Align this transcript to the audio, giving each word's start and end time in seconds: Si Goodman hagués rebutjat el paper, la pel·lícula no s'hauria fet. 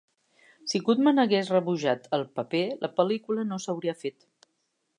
Si 0.71 0.79
Goodman 0.85 1.23
hagués 1.23 1.51
rebutjat 1.55 2.09
el 2.19 2.25
paper, 2.39 2.63
la 2.87 2.91
pel·lícula 3.01 3.45
no 3.51 3.61
s'hauria 3.67 3.95
fet. 4.01 4.27